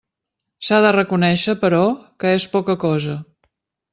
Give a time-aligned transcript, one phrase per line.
[0.67, 1.83] S'ha de reconéixer, però,
[2.23, 3.21] que és poca cosa.